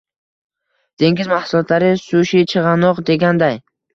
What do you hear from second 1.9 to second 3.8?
sushi, chig‘anoq deganday...